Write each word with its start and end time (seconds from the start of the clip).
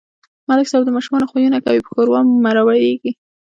ملک 0.49 0.67
صاحب 0.71 0.83
د 0.85 0.89
ماشومانو 0.97 1.29
خویونه 1.31 1.57
کوي 1.65 1.79
په 1.83 1.89
ښوراو 1.93 2.29
مرورېږي. 2.45 3.11